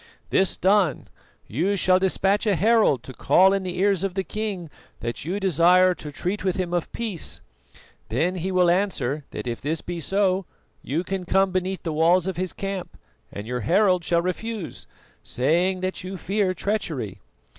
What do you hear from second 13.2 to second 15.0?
and your herald shall refuse,